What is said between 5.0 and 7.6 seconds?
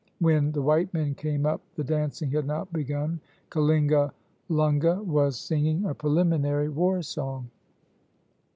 was singing a preliminary war song.